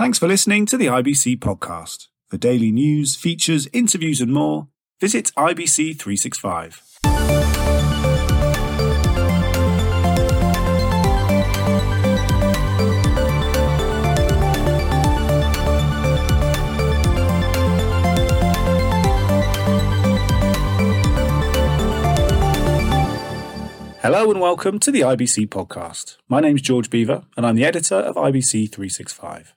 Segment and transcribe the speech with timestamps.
[0.00, 2.06] Thanks for listening to the IBC podcast.
[2.26, 6.80] For daily news, features, interviews, and more, visit IBC365.
[24.00, 26.16] Hello and welcome to the IBC podcast.
[26.26, 29.54] My name's George Beaver and I'm the editor of IBC 365.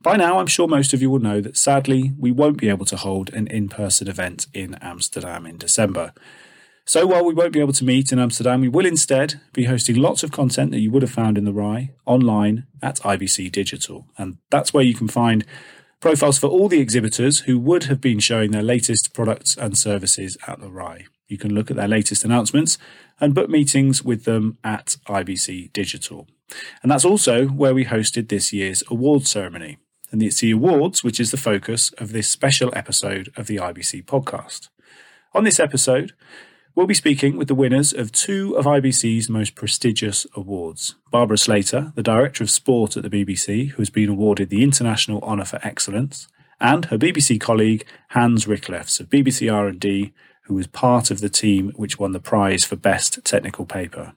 [0.00, 2.86] By now, I'm sure most of you will know that sadly, we won't be able
[2.86, 6.12] to hold an in person event in Amsterdam in December.
[6.84, 9.96] So while we won't be able to meet in Amsterdam, we will instead be hosting
[9.96, 14.06] lots of content that you would have found in the RAI online at IBC Digital.
[14.16, 15.44] And that's where you can find
[16.00, 20.38] profiles for all the exhibitors who would have been showing their latest products and services
[20.46, 21.06] at the RAI.
[21.26, 22.78] You can look at their latest announcements
[23.20, 26.26] and book meetings with them at IBC Digital.
[26.82, 29.76] And that's also where we hosted this year's award ceremony.
[30.10, 34.68] And it's awards which is the focus of this special episode of the IBC podcast.
[35.34, 36.12] On this episode,
[36.74, 40.94] we'll be speaking with the winners of two of IBC's most prestigious awards.
[41.10, 45.20] Barbara Slater, the Director of Sport at the BBC, who has been awarded the International
[45.20, 51.10] Honour for Excellence, and her BBC colleague Hannes Ricklefs of BBC R&D, who was part
[51.10, 54.14] of the team which won the prize for Best Technical Paper.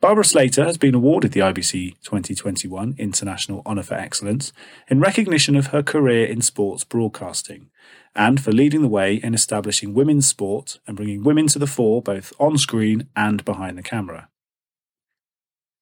[0.00, 4.52] Barbara Slater has been awarded the IBC 2021 International Honour for Excellence
[4.86, 7.68] in recognition of her career in sports broadcasting
[8.14, 12.00] and for leading the way in establishing women's sport and bringing women to the fore
[12.00, 14.28] both on screen and behind the camera.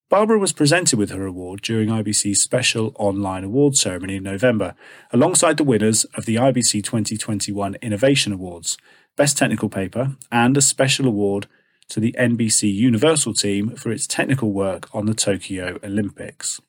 [0.08, 4.75] Barbara was presented with her award during IBC's special online award ceremony in November,
[5.12, 8.78] alongside the winners of the IBC 2021 Innovation Awards,
[9.14, 11.48] Best Technical Paper, and a special award
[11.89, 16.61] to the NBC Universal team for its technical work on the Tokyo Olympics.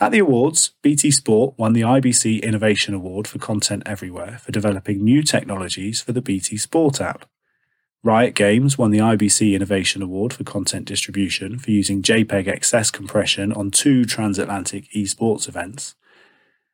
[0.00, 5.04] At the awards, BT Sport won the IBC Innovation Award for Content Everywhere for developing
[5.04, 7.26] new technologies for the BT Sport app.
[8.02, 13.52] Riot Games won the IBC Innovation Award for content distribution for using JPEG XS compression
[13.52, 15.94] on two transatlantic esports events.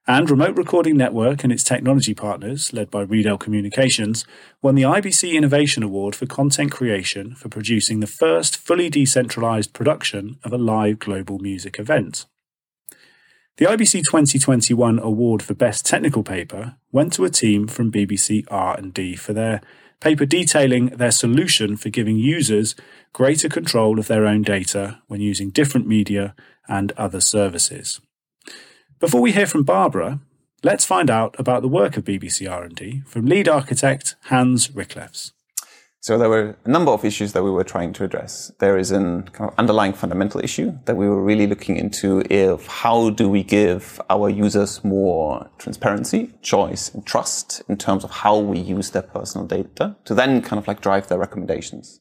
[0.06, 4.24] And Remote Recording Network and its technology partners, led by Riedel Communications,
[4.62, 10.38] won the IBC Innovation Award for content creation for producing the first fully decentralized production
[10.42, 12.26] of a live global music event.
[13.58, 19.16] The IBC 2021 award for Best Technical Paper went to a team from BBC R&D
[19.16, 19.60] for their
[20.00, 22.74] paper detailing their solution for giving users
[23.12, 26.34] greater control of their own data when using different media
[26.68, 28.00] and other services.
[29.00, 30.20] Before we hear from Barbara,
[30.62, 35.32] let's find out about the work of BBC R&D from lead architect Hannes Ricklefs.
[36.00, 38.52] So there were a number of issues that we were trying to address.
[38.58, 42.66] There is an kind of underlying fundamental issue that we were really looking into of
[42.66, 48.38] how do we give our users more transparency, choice, and trust in terms of how
[48.38, 52.00] we use their personal data to then kind of like drive their recommendations.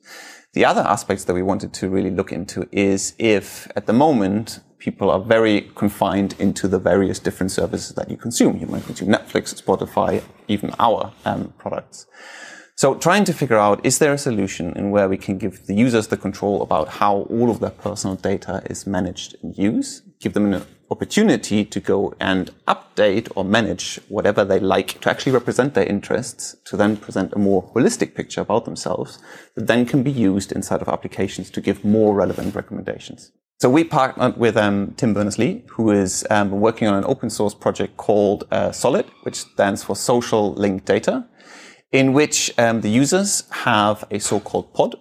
[0.51, 4.59] The other aspects that we wanted to really look into is if at the moment
[4.79, 8.57] people are very confined into the various different services that you consume.
[8.57, 12.07] You might consume Netflix, Spotify, even our um, products.
[12.75, 15.75] So trying to figure out, is there a solution in where we can give the
[15.75, 20.31] users the control about how all of their personal data is managed and used, give
[20.31, 25.73] them an opportunity to go and update or manage whatever they like to actually represent
[25.73, 29.19] their interests, to then present a more holistic picture about themselves
[29.55, 33.31] that then can be used inside of applications to give more relevant recommendations.
[33.61, 37.53] So we partnered with um, Tim Berners-Lee, who is um, working on an open source
[37.53, 41.27] project called uh, Solid, which stands for Social Linked Data,
[41.91, 44.95] in which um, the users have a so-called pod,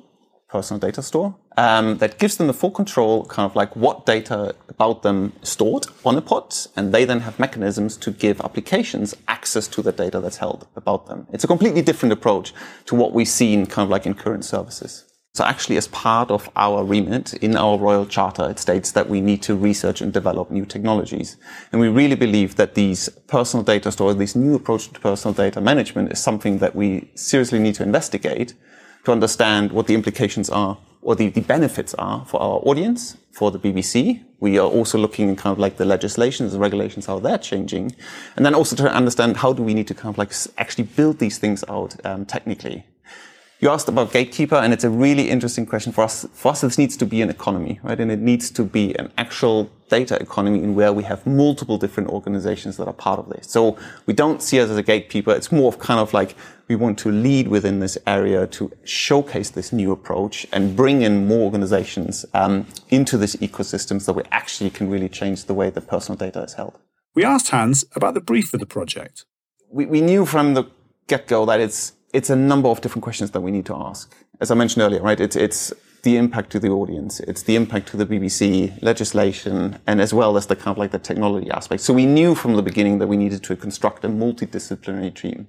[0.49, 4.55] personal data store, um, that gives them the full control, kind of like what data
[4.69, 9.67] about them stored on a pod, and they then have mechanisms to give applications access
[9.67, 11.27] to the data that's held about them.
[11.33, 12.55] It's a completely different approach
[12.87, 15.05] to what we've seen kind of like in current services.
[15.35, 19.21] So actually, as part of our remit in our Royal Charter, it states that we
[19.21, 21.37] need to research and develop new technologies.
[21.73, 25.61] And we really believe that these personal data stores, this new approach to personal data
[25.61, 28.55] management is something that we seriously need to investigate
[29.05, 33.51] to understand what the implications are or the, the benefits are for our audience, for
[33.51, 34.23] the BBC.
[34.41, 37.95] We are also looking kind of like the legislations, the regulations, how they're changing.
[38.37, 41.19] And then also to understand how do we need to kind of like actually build
[41.19, 42.85] these things out um, technically.
[43.61, 46.25] You asked about gatekeeper, and it's a really interesting question for us.
[46.33, 47.99] For us, this needs to be an economy, right?
[47.99, 52.09] And it needs to be an actual data economy in where we have multiple different
[52.11, 53.51] organizations that are part of this.
[53.51, 53.77] So
[54.07, 55.33] we don't see us as a gatekeeper.
[55.33, 56.37] It's more of kind of like
[56.69, 61.27] we want to lead within this area to showcase this new approach and bring in
[61.27, 65.89] more organizations um, into this ecosystem so we actually can really change the way that
[65.89, 66.79] personal data is held.
[67.17, 69.25] We asked Hannes about the brief for the project.
[69.69, 70.65] We, we knew from the
[71.09, 74.15] get go that it's, it's a number of different questions that we need to ask.
[74.41, 75.21] As I mentioned earlier, right?
[75.21, 75.73] It's, it's
[76.03, 80.37] the impact to the audience, it's the impact to the BBC, legislation, and as well
[80.37, 81.83] as the kind of like the technology aspect.
[81.83, 85.49] So we knew from the beginning that we needed to construct a multidisciplinary team.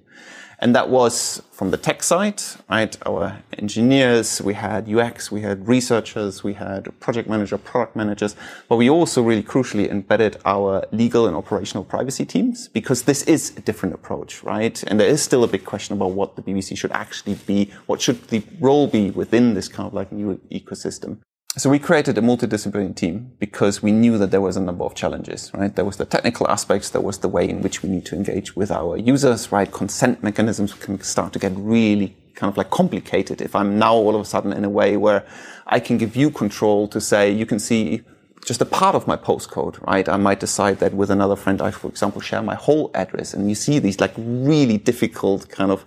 [0.62, 2.94] And that was from the tech side, right?
[3.06, 8.36] Our engineers, we had UX, we had researchers, we had project manager, product managers,
[8.68, 13.56] but we also really crucially embedded our legal and operational privacy teams because this is
[13.56, 14.82] a different approach, right?
[14.84, 18.02] And there is still a big question about what the BBC should actually be, what
[18.02, 21.18] should the role be within this kind of like new ecosystem.
[21.56, 24.94] So we created a multidisciplinary team because we knew that there was a number of
[24.94, 25.74] challenges, right?
[25.74, 28.54] There was the technical aspects, there was the way in which we need to engage
[28.54, 29.70] with our users, right?
[29.70, 34.14] Consent mechanisms can start to get really kind of like complicated if I'm now all
[34.14, 35.26] of a sudden in a way where
[35.66, 38.02] I can give you control to say you can see
[38.46, 40.08] just a part of my postcode, right?
[40.08, 43.48] I might decide that with another friend, I, for example, share my whole address and
[43.48, 45.84] you see these like really difficult kind of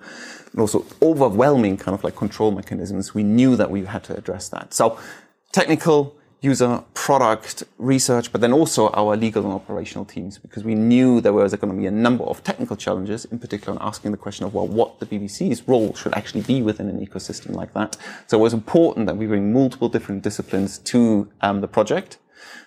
[0.57, 3.15] also overwhelming kind of like control mechanisms.
[3.15, 4.73] We knew that we had to address that.
[4.73, 4.99] So
[5.53, 11.21] technical, user, product, research, but then also our legal and operational teams, because we knew
[11.21, 14.17] there was going to be a number of technical challenges, in particular on asking the
[14.17, 17.95] question of, well, what the BBC's role should actually be within an ecosystem like that.
[18.27, 22.17] So it was important that we bring multiple different disciplines to um, the project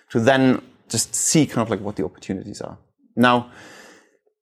[0.09, 2.79] to then just see kind of like what the opportunities are.
[3.15, 3.51] Now,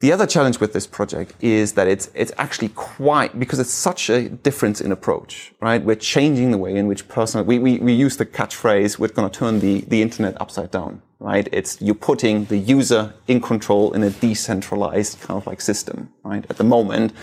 [0.02, 4.10] the other challenge with this project is that it's it's actually quite because it's such
[4.10, 5.82] a difference in approach, right?
[5.82, 9.30] We're changing the way in which personal we, we, we use the catchphrase, we're gonna
[9.30, 11.48] turn the, the internet upside down, right?
[11.52, 16.46] It's you're putting the user in control in a decentralized kind of like system, right?
[16.50, 17.14] At the moment,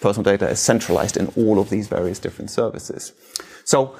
[0.00, 3.12] personal data is centralized in all of these various different services.
[3.64, 3.94] So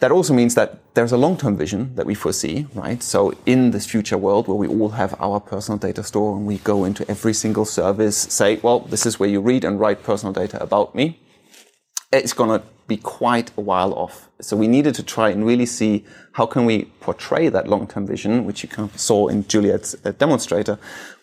[0.00, 3.02] that also means that there's a long-term vision that we foresee, right?
[3.02, 6.58] So in this future world where we all have our personal data store and we
[6.58, 10.32] go into every single service, say, well, this is where you read and write personal
[10.32, 11.20] data about me.
[12.12, 14.28] It's going to be quite a while off.
[14.40, 18.44] So we needed to try and really see how can we portray that long-term vision,
[18.44, 20.78] which you kind of saw in Juliet's uh, demonstrator,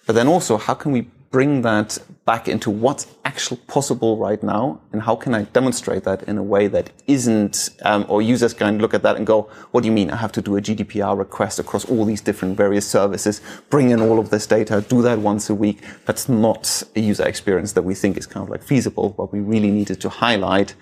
[0.07, 1.97] but then also how can we bring that
[2.31, 6.43] back into what's actually possible right now and how can I demonstrate that in a
[6.53, 9.95] way that isn't, um, or users can look at that and go, what do you
[9.99, 10.09] mean?
[10.09, 13.99] I have to do a GDPR request across all these different various services, bring in
[13.99, 15.79] all of this data, do that once a week.
[16.05, 19.41] That's not a user experience that we think is kind of like feasible, but we
[19.41, 20.73] really needed to highlight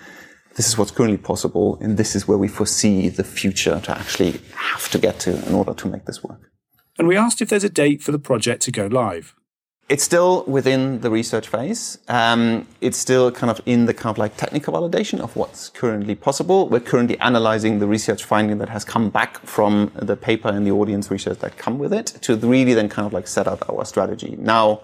[0.56, 4.34] this is what's currently possible and this is where we foresee the future to actually
[4.54, 6.52] have to get to in order to make this work.
[7.00, 9.34] And we asked if there's a date for the project to go live.
[9.90, 11.98] It's still within the research phase.
[12.08, 16.14] Um, it's still kind of in the kind of like technical validation of what's currently
[16.14, 16.70] possible.
[16.70, 20.72] We're currently analyzing the research finding that has come back from the paper and the
[20.72, 23.84] audience research that come with it to really then kind of like set up our
[23.84, 24.36] strategy.
[24.38, 24.82] Now,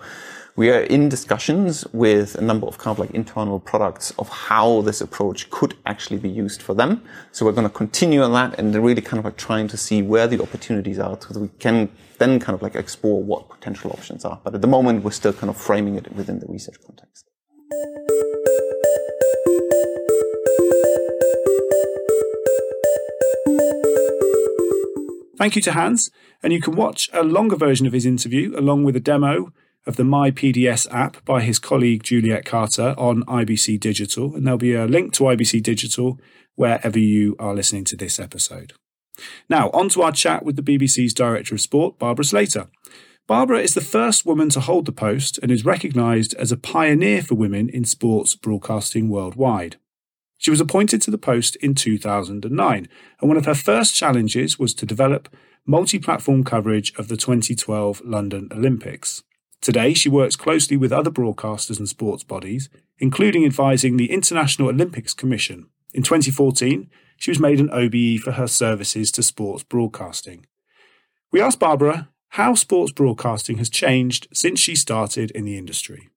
[0.57, 4.81] we are in discussions with a number of kind of like internal products of how
[4.81, 7.03] this approach could actually be used for them.
[7.33, 10.01] So we're going to continue on that and really kind of like trying to see
[10.01, 13.91] where the opportunities are so that we can then kind of like explore what potential
[13.91, 14.39] options are.
[14.45, 17.25] But at the moment, we're still kind of framing it within the research context.
[25.37, 26.09] Thank you to Hannes,
[26.41, 29.51] and you can watch a longer version of his interview along with a demo
[29.85, 34.73] of the MyPDS app by his colleague Juliet Carter on IBC Digital, and there'll be
[34.73, 36.19] a link to IBC Digital
[36.55, 38.73] wherever you are listening to this episode.
[39.49, 42.67] Now, on to our chat with the BBC's Director of Sport, Barbara Slater.
[43.27, 47.23] Barbara is the first woman to hold the post and is recognised as a pioneer
[47.23, 49.77] for women in sports broadcasting worldwide.
[50.37, 52.87] She was appointed to the post in 2009,
[53.19, 55.33] and one of her first challenges was to develop
[55.65, 59.23] multi platform coverage of the 2012 London Olympics.
[59.65, 62.69] Today, she works closely with other broadcasters and sports bodies,
[62.99, 65.69] including advising the International Olympics Commission.
[65.91, 70.45] In 2014, she was made an OBE for her services to sports broadcasting.
[71.31, 76.09] We asked Barbara how sports broadcasting has changed since she started in the industry.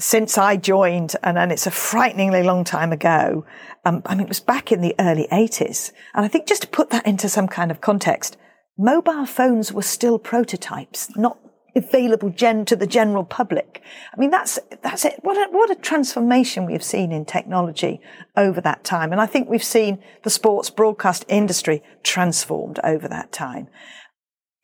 [0.00, 3.44] Since I joined, and, and it's a frighteningly long time ago,
[3.84, 5.92] um, I mean, it was back in the early 80s.
[6.14, 8.38] And I think just to put that into some kind of context,
[8.78, 11.36] mobile phones were still prototypes, not
[11.76, 13.82] available gen to the general public.
[14.12, 15.20] I mean, that's, that's it.
[15.22, 18.00] What a, what a transformation we have seen in technology
[18.36, 19.12] over that time.
[19.12, 23.68] And I think we've seen the sports broadcast industry transformed over that time.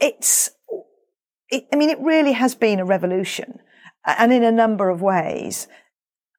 [0.00, 0.50] It's,
[1.48, 3.58] it, I mean, it really has been a revolution
[4.06, 5.68] and in a number of ways.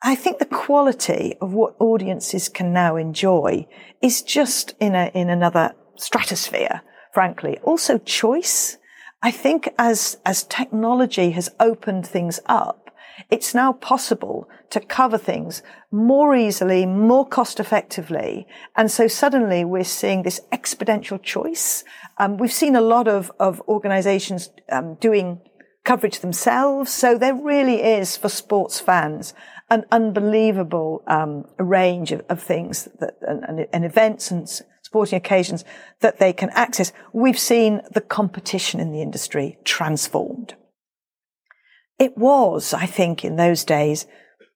[0.01, 3.68] I think the quality of what audiences can now enjoy
[4.01, 6.82] is just in a, in another stratosphere,
[7.13, 7.60] frankly.
[7.63, 8.77] Also choice
[9.24, 12.92] I think as, as technology has opened things up,
[13.30, 18.46] it's now possible to cover things more easily, more cost effectively.
[18.75, 21.86] And so suddenly we're seeing this exponential choice.
[22.18, 25.39] Um, we've seen a lot of, of organizations um, doing
[25.86, 26.92] coverage themselves.
[26.92, 29.34] So there really is for sports fans
[29.70, 34.48] an unbelievable um, range of, of, things that, and, and events and
[34.94, 35.66] sporting occasions
[36.02, 36.94] that they can access.
[37.14, 40.54] We've seen the competition in the industry transformed.
[41.98, 44.06] It was, I think, in those days,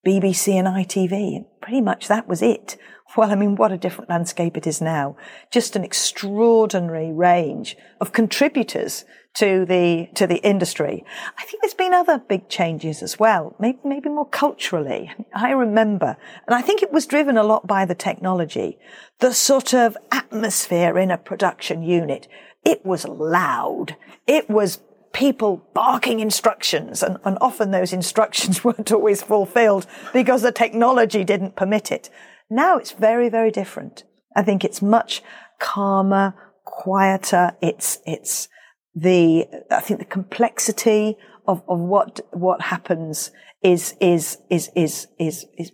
[0.05, 1.37] BBC and ITV.
[1.37, 2.77] And pretty much that was it.
[3.15, 5.15] Well, I mean, what a different landscape it is now.
[5.51, 11.05] Just an extraordinary range of contributors to the, to the industry.
[11.37, 15.11] I think there's been other big changes as well, maybe, maybe more culturally.
[15.33, 18.79] I remember, and I think it was driven a lot by the technology,
[19.19, 22.27] the sort of atmosphere in a production unit.
[22.65, 23.95] It was loud.
[24.25, 24.79] It was
[25.13, 31.55] people barking instructions, and, and often those instructions weren't always fulfilled because the technology didn't
[31.55, 32.09] permit it.
[32.49, 34.03] Now it's very, very different.
[34.35, 35.21] I think it's much
[35.59, 36.33] calmer,
[36.65, 37.53] quieter.
[37.61, 38.47] It's, it's
[38.95, 43.31] the, I think the complexity of, of what, what happens
[43.63, 45.71] is, is, is, is, is, is,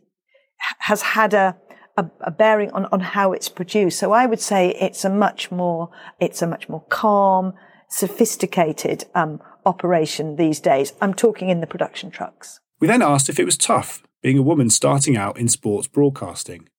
[0.80, 1.58] has had a,
[1.98, 4.00] a, a, bearing on, on how it's produced.
[4.00, 5.90] So I would say it's a much more,
[6.20, 7.54] it's a much more calm,
[7.90, 10.94] sophisticated um, operation these days.
[11.02, 12.60] I'm talking in the production trucks.
[12.80, 16.70] We then asked if it was tough being a woman starting out in sports broadcasting.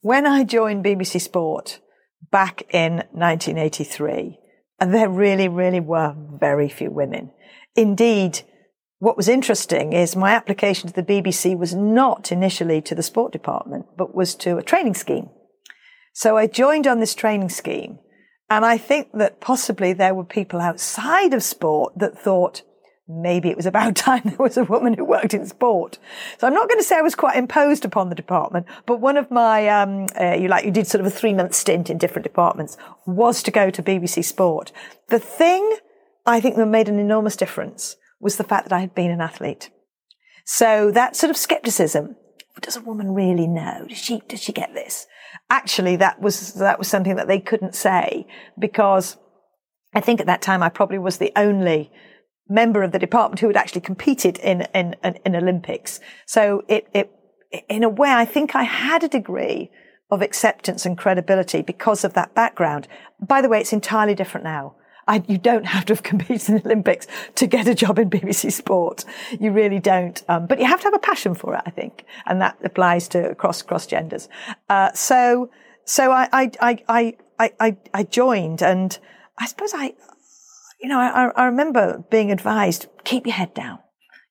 [0.00, 1.78] When I joined BBC Sport
[2.32, 4.38] back in 1983,
[4.80, 7.32] there really, really were very few women.
[7.76, 8.40] Indeed,
[8.98, 13.32] what was interesting is my application to the BBC was not initially to the sport
[13.32, 15.28] department, but was to a training scheme.
[16.14, 17.98] So I joined on this training scheme
[18.48, 22.62] and I think that possibly there were people outside of sport that thought
[23.10, 25.98] maybe it was about time there was a woman who worked in sport.
[26.38, 29.16] So I'm not going to say I was quite imposed upon the department, but one
[29.16, 31.98] of my, um, uh, you like, you did sort of a three month stint in
[31.98, 32.76] different departments
[33.06, 34.72] was to go to BBC Sport.
[35.08, 35.76] The thing
[36.26, 39.20] I think that made an enormous difference was the fact that I had been an
[39.20, 39.70] athlete.
[40.44, 42.16] So that sort of skepticism,
[42.60, 43.86] does a woman really know?
[43.88, 45.06] Does she, does she get this?
[45.50, 48.26] actually that was, that was something that they couldn't say
[48.58, 49.16] because
[49.92, 51.90] I think at that time I probably was the only
[52.50, 56.00] member of the department who had actually competed in, in, in Olympics.
[56.26, 57.10] So it, it,
[57.68, 59.70] in a way, I think I had a degree
[60.10, 62.88] of acceptance and credibility because of that background.
[63.20, 64.74] By the way, it's entirely different now.
[65.06, 68.10] I, you don't have to have competed in the Olympics to get a job in
[68.10, 69.04] BBC Sport.
[69.40, 70.22] You really don't.
[70.28, 73.08] Um, but you have to have a passion for it, I think, and that applies
[73.08, 74.28] to cross cross genders.
[74.68, 75.50] Uh, so
[75.84, 78.96] so I I, I I I I joined, and
[79.38, 79.94] I suppose I,
[80.80, 83.78] you know, I, I remember being advised keep your head down.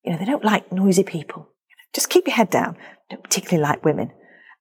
[0.03, 1.49] You know, they don't like noisy people.
[1.93, 2.77] Just keep your head down.
[3.09, 4.11] Don't particularly like women.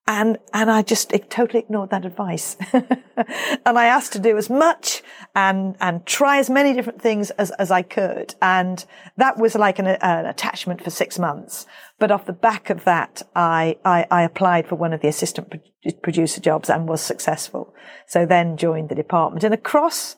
[0.07, 2.57] And, and I just totally ignored that advice.
[2.73, 5.03] and I asked to do as much
[5.35, 8.33] and, and try as many different things as, as I could.
[8.41, 8.83] And
[9.17, 11.67] that was like an, an attachment for six months.
[11.99, 15.53] But off the back of that, I, I, I applied for one of the assistant
[16.01, 17.75] producer jobs and was successful.
[18.07, 19.43] So then joined the department.
[19.43, 20.15] And across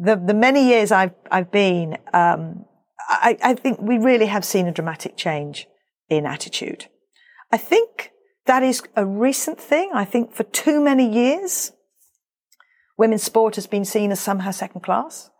[0.00, 2.64] the, the many years I've, I've been, um,
[2.98, 5.68] I, I think we really have seen a dramatic change
[6.08, 6.86] in attitude.
[7.52, 8.10] I think
[8.46, 9.90] that is a recent thing.
[9.92, 11.72] I think for too many years,
[12.96, 15.30] women's sport has been seen as somehow second class.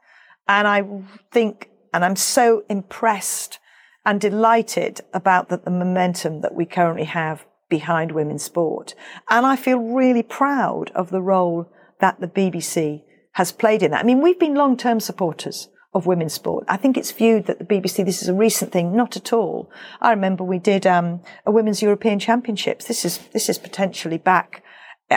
[0.47, 0.85] And I
[1.33, 3.59] think, and I'm so impressed
[4.05, 8.95] and delighted about the, the momentum that we currently have behind women's sport.
[9.31, 14.00] And I feel really proud of the role that the BBC has played in that.
[14.00, 16.64] I mean, we've been long-term supporters of women's sport.
[16.68, 19.70] I think it's viewed that the BBC, this is a recent thing, not at all.
[20.00, 22.84] I remember we did um, a women's European Championships.
[22.84, 24.62] This is this is potentially back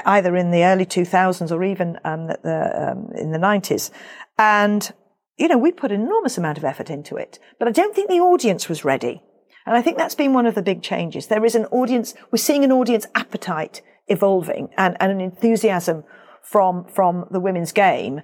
[0.05, 3.91] either in the early 2000s or even um, the, um, in the 90s,
[4.39, 4.91] and
[5.37, 7.37] you know we put an enormous amount of effort into it.
[7.59, 9.21] But I don't think the audience was ready,
[9.67, 11.27] and I think that's been one of the big changes.
[11.27, 12.15] There is an audience.
[12.31, 16.03] We're seeing an audience appetite evolving and, and an enthusiasm
[16.43, 18.21] from from the women's game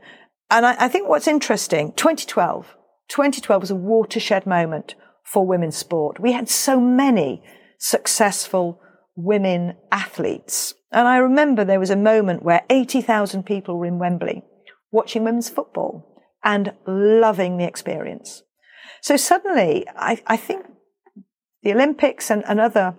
[0.49, 2.75] and I, I think what's interesting, 2012,
[3.07, 6.19] 2012 was a watershed moment for women's sport.
[6.19, 7.43] We had so many
[7.77, 8.81] successful
[9.15, 10.73] women athletes.
[10.91, 14.43] And I remember there was a moment where 80,000 people were in Wembley
[14.91, 18.41] watching women's football and loving the experience.
[19.01, 20.65] So suddenly, I, I think
[21.61, 22.97] the Olympics and, and other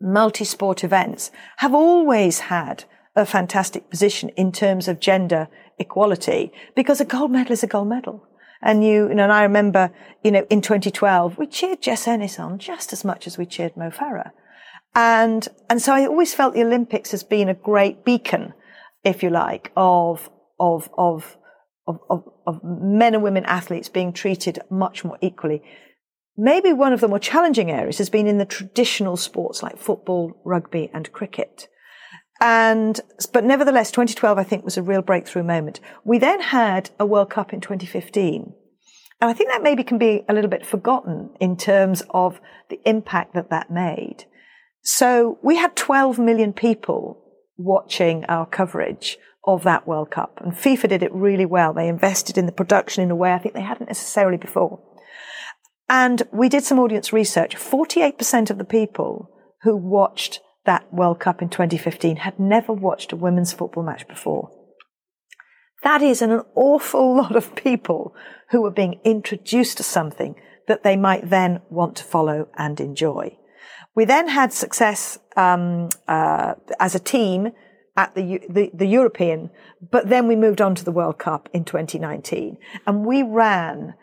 [0.00, 2.84] multi-sport events have always had
[3.18, 5.48] a fantastic position in terms of gender
[5.78, 8.24] equality because a gold medal is a gold medal.
[8.60, 9.92] And you, you know, and I remember,
[10.24, 13.76] you know, in 2012, we cheered Jess Ennis on just as much as we cheered
[13.76, 14.30] Mo Farah.
[14.94, 18.54] And, and so I always felt the Olympics has been a great beacon,
[19.04, 21.36] if you like, of, of, of,
[21.86, 25.62] of, of, of men and women athletes being treated much more equally.
[26.36, 30.40] Maybe one of the more challenging areas has been in the traditional sports like football,
[30.44, 31.68] rugby and cricket.
[32.40, 33.00] And,
[33.32, 35.80] but nevertheless, 2012, I think, was a real breakthrough moment.
[36.04, 38.54] We then had a World Cup in 2015.
[39.20, 42.40] And I think that maybe can be a little bit forgotten in terms of
[42.70, 44.26] the impact that that made.
[44.82, 47.24] So we had 12 million people
[47.56, 50.40] watching our coverage of that World Cup.
[50.40, 51.72] And FIFA did it really well.
[51.72, 54.80] They invested in the production in a way I think they hadn't necessarily before.
[55.88, 57.56] And we did some audience research.
[57.56, 59.30] 48% of the people
[59.62, 64.50] who watched that World Cup in 2015 had never watched a women's football match before.
[65.82, 68.14] That is an awful lot of people
[68.50, 70.34] who are being introduced to something
[70.66, 73.38] that they might then want to follow and enjoy.
[73.94, 77.52] We then had success um, uh, as a team
[77.96, 79.48] at the, the, the European,
[79.90, 83.94] but then we moved on to the World Cup in 2019, and we ran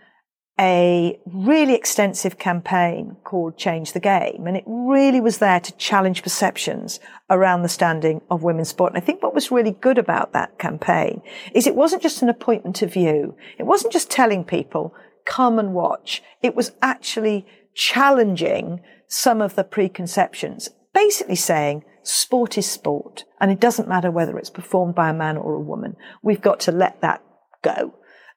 [0.60, 4.48] a really extensive campaign called Change the Game.
[4.48, 8.94] And it really was there to challenge perceptions around the standing of women's sport.
[8.94, 11.22] And I think what was really good about that campaign
[11.54, 13.36] is it wasn't just an appointment of view.
[13.60, 14.94] It wasn't just telling people,
[15.26, 16.24] come and watch.
[16.42, 23.26] It was actually challenging some of the preconceptions, basically saying, sport is sport.
[23.42, 25.98] And it doesn't matter whether it's performed by a man or a woman.
[26.24, 27.22] We've got to let that
[27.62, 27.96] go.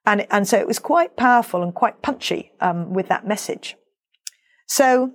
[0.08, 3.76] And, and so it was quite powerful and quite punchy um, with that message.
[4.66, 5.12] So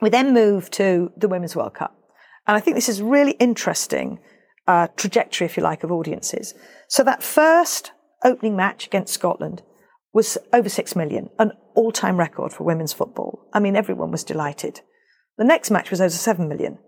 [0.00, 1.98] we then moved to the Women's World Cup.
[2.46, 4.20] And I think this is really interesting
[4.68, 6.54] uh, trajectory, if you like, of audiences.
[6.86, 7.90] So that first
[8.22, 9.62] opening match against Scotland
[10.12, 13.48] was over six million, an all-time record for women's football.
[13.52, 14.82] I mean, everyone was delighted.
[15.36, 16.78] The next match was over seven million.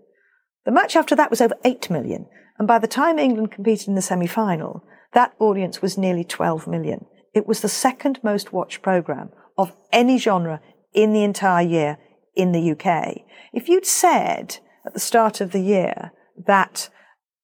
[0.66, 2.26] The match after that was over eight million.
[2.60, 7.06] And by the time England competed in the semi-final, that audience was nearly 12 million.
[7.34, 10.60] It was the second most watched program of any genre
[10.92, 11.98] in the entire year
[12.34, 13.22] in the UK.
[13.52, 16.12] If you'd said at the start of the year
[16.46, 16.88] that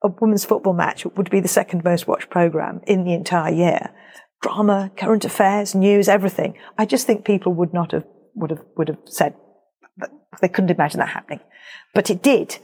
[0.03, 3.90] a women's football match would be the second most watched program in the entire year,
[4.40, 8.88] drama, current affairs, news, everything, I just think people would not have, would have, would
[8.88, 9.35] have said
[10.40, 11.40] they couldn't imagine that happening.
[11.94, 12.59] But it did.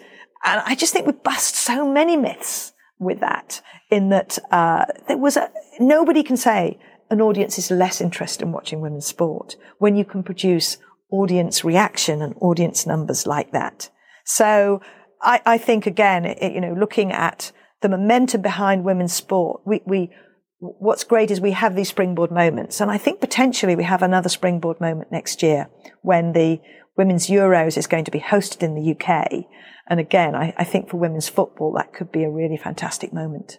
[0.45, 3.61] And I just think we bust so many myths with that
[3.91, 6.79] in that, uh, there was a, nobody can say
[7.11, 10.79] an audience is less interested in watching women's sport when you can produce
[11.11, 13.91] audience reaction and audience numbers like that.
[14.25, 14.81] So
[15.23, 19.83] I, I think again, it, you know, looking at the momentum behind women's sport, we,
[19.87, 20.11] we,
[20.59, 22.81] what's great is we have these springboard moments.
[22.81, 25.69] And I think potentially we have another springboard moment next year
[26.03, 26.61] when the
[26.97, 29.47] women's Euros is going to be hosted in the UK.
[29.89, 33.59] And again, I, I think for women's football, that could be a really fantastic moment.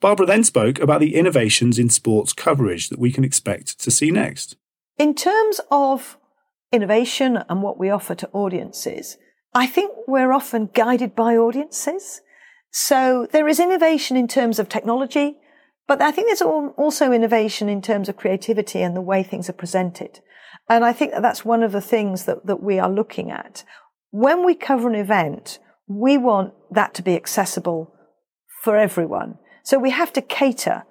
[0.00, 4.10] Barbara then spoke about the innovations in sports coverage that we can expect to see
[4.10, 4.56] next.
[4.98, 6.18] In terms of
[6.72, 9.16] innovation and what we offer to audiences,
[9.54, 12.20] I think we're often guided by audiences.
[12.70, 15.36] So there is innovation in terms of technology,
[15.86, 19.54] but I think there's also innovation in terms of creativity and the way things are
[19.54, 20.20] presented.
[20.68, 23.64] And I think that that's one of the things that, that we are looking at.
[24.10, 27.94] When we cover an event, we want that to be accessible
[28.62, 29.38] for everyone.
[29.64, 30.84] So we have to cater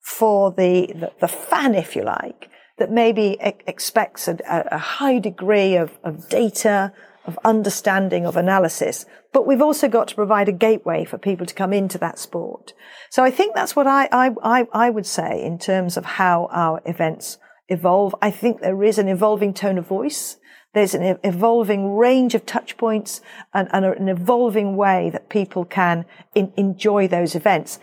[0.00, 5.76] for the, the, the fan, if you like, that maybe expects a, a high degree
[5.76, 6.92] of, of data,
[7.26, 9.04] of understanding, of analysis.
[9.32, 12.72] But we've also got to provide a gateway for people to come into that sport.
[13.10, 16.80] So I think that's what I, I, I, would say in terms of how our
[16.86, 17.38] events
[17.68, 18.14] evolve.
[18.22, 20.36] I think there is an evolving tone of voice.
[20.72, 23.20] There's an evolving range of touch points
[23.52, 27.80] and, and an evolving way that people can in, enjoy those events.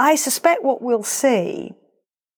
[0.00, 1.74] I suspect what we'll see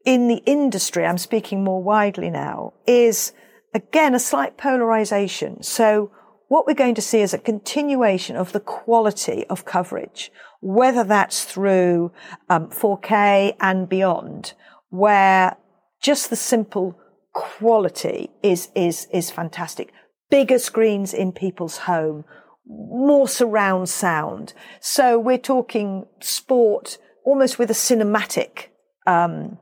[0.04, 3.32] in the industry, I'm speaking more widely now, is
[3.72, 5.62] again a slight polarization.
[5.62, 6.10] So
[6.48, 11.44] what we're going to see is a continuation of the quality of coverage, whether that's
[11.44, 12.10] through
[12.50, 14.54] um, 4K and beyond,
[14.88, 15.56] where
[16.02, 16.98] just the simple
[17.32, 19.92] quality is is is fantastic.
[20.30, 22.24] Bigger screens in people's home,
[22.66, 24.52] more surround sound.
[24.80, 28.68] So we're talking sport almost with a cinematic
[29.06, 29.58] um,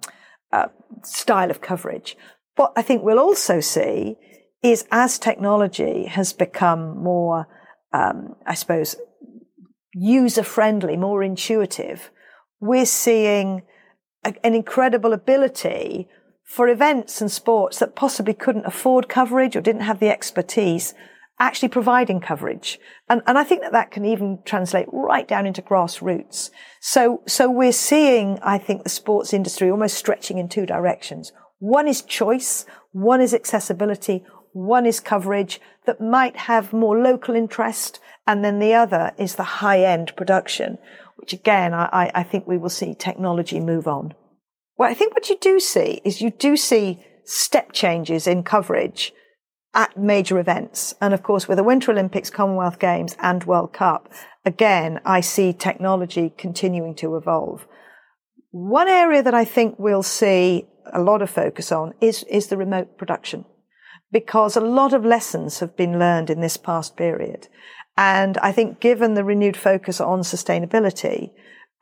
[0.53, 0.69] uh,
[1.03, 2.17] style of coverage.
[2.57, 4.17] What I think we'll also see
[4.63, 7.47] is as technology has become more,
[7.93, 8.97] um, I suppose,
[9.95, 12.11] user friendly, more intuitive,
[12.61, 13.63] we're seeing
[14.25, 16.09] a, an incredible ability
[16.45, 20.95] for events and sports that possibly couldn't afford coverage or didn't have the expertise,
[21.41, 22.79] actually providing coverage.
[23.09, 26.51] And, and I think that that can even translate right down into grassroots.
[26.81, 31.33] So, so we're seeing, I think, the sports industry almost stretching in two directions.
[31.59, 38.01] One is choice, one is accessibility, one is coverage that might have more local interest,
[38.27, 40.79] and then the other is the high end production,
[41.17, 44.15] which again, I, I think we will see technology move on.
[44.77, 49.13] Well, I think what you do see is you do see step changes in coverage
[49.75, 50.95] at major events.
[51.01, 54.13] And of course, with the Winter Olympics, Commonwealth Games and World Cup,
[54.45, 57.67] again, I see technology continuing to evolve.
[58.51, 62.57] One area that I think we'll see a lot of focus on is, is the
[62.57, 63.45] remote production
[64.13, 67.47] because a lot of lessons have been learned in this past period.
[67.97, 71.31] And I think given the renewed focus on sustainability,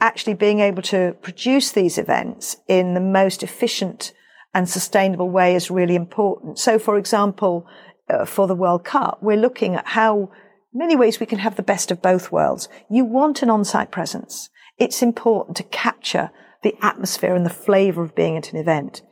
[0.00, 4.12] actually being able to produce these events in the most efficient
[4.54, 6.58] and sustainable way is really important.
[6.58, 7.66] So, for example,
[8.08, 10.30] uh, for the World Cup, we're looking at how
[10.72, 12.68] many ways we can have the best of both worlds.
[12.90, 14.48] You want an on-site presence.
[14.78, 16.30] It's important to capture
[16.62, 19.02] the atmosphere and the flavor of being at an event.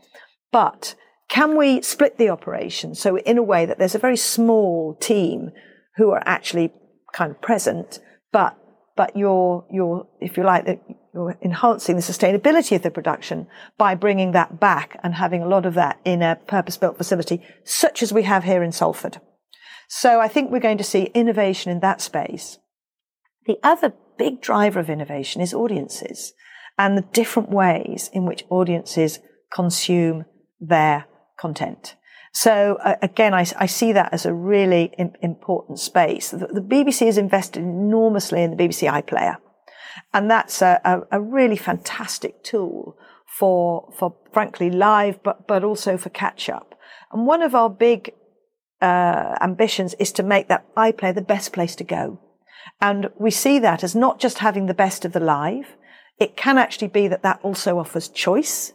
[0.52, 0.94] But
[1.28, 5.50] can we split the operation so in a way that there's a very small team
[5.96, 6.72] who are actually
[7.12, 8.00] kind of present,
[8.32, 8.56] but
[8.96, 10.80] but you're you're if you like
[11.42, 13.46] enhancing the sustainability of the production
[13.78, 18.02] by bringing that back and having a lot of that in a purpose-built facility such
[18.02, 19.20] as we have here in Salford.
[19.88, 22.58] So I think we're going to see innovation in that space.
[23.46, 26.32] The other big driver of innovation is audiences
[26.78, 29.20] and the different ways in which audiences
[29.52, 30.24] consume
[30.60, 31.06] their
[31.38, 31.96] content.
[32.32, 36.30] So uh, again, I, I, see that as a really Im- important space.
[36.30, 39.36] The, the, BBC has invested enormously in the BBC iPlayer,
[40.12, 45.96] and that's a, a, a really fantastic tool for for frankly live, but but also
[45.96, 46.74] for catch up.
[47.12, 48.12] And one of our big
[48.80, 52.20] uh, ambitions is to make that iPlayer the best place to go.
[52.80, 55.76] And we see that as not just having the best of the live.
[56.18, 58.72] It can actually be that that also offers choice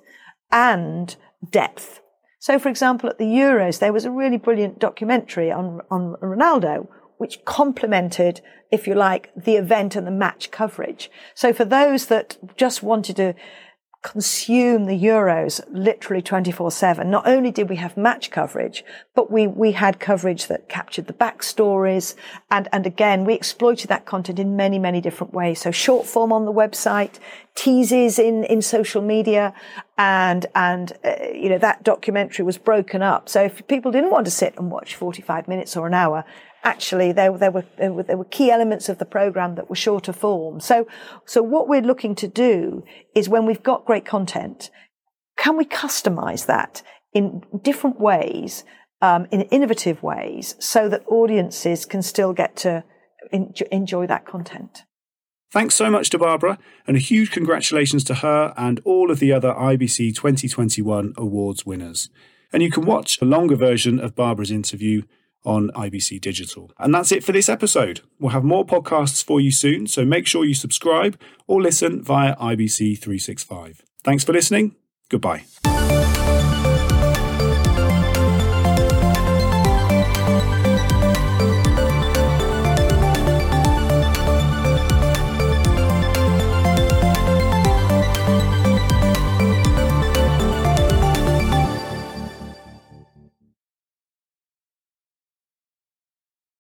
[0.52, 1.16] and
[1.50, 2.02] depth.
[2.40, 6.88] So, for example, at the Euros, there was a really brilliant documentary on, on Ronaldo,
[7.22, 11.12] which complemented, if you like, the event and the match coverage.
[11.36, 13.36] So for those that just wanted to
[14.02, 17.12] consume the Euros literally 24 7.
[17.12, 21.14] Not only did we have match coverage, but we, we had coverage that captured the
[21.14, 22.16] backstories.
[22.50, 25.62] And, and again, we exploited that content in many, many different ways.
[25.62, 27.20] So short form on the website,
[27.54, 29.54] teases in, in social media.
[30.00, 33.30] And, and, uh, you know, that documentary was broken up.
[33.30, 36.26] So if people didn't want to sit and watch 45 minutes or an hour,
[36.64, 39.76] actually there, there, were, there, were, there were key elements of the program that were
[39.76, 40.60] shorter form.
[40.60, 40.88] So,
[41.26, 42.84] so what we're looking to do
[43.16, 44.70] is when we've got great content,
[45.38, 48.64] can we customize that in different ways,
[49.02, 52.84] um, in innovative ways, so that audiences can still get to
[53.32, 54.84] enjoy that content?
[55.52, 59.34] Thanks so much to Barbara, and a huge congratulations to her and all of the
[59.34, 62.10] other IBC 2021 awards winners.
[62.54, 65.02] And you can watch a longer version of Barbara's interview
[65.44, 66.72] on IBC Digital.
[66.78, 68.02] And that's it for this episode.
[68.20, 72.36] We'll have more podcasts for you soon, so make sure you subscribe or listen via
[72.36, 73.84] IBC 365.
[74.04, 74.76] Thanks for listening.
[75.10, 75.44] Goodbye.